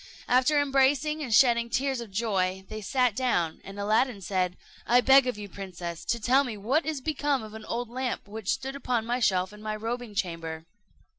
[0.27, 5.27] After embracing and shedding tears of joy, they sat down, and Aladdin said, "I beg
[5.27, 8.75] of you, princess, to tell me what is become of an old lamp which stood
[8.75, 10.65] upon a shelf in my robing chamber."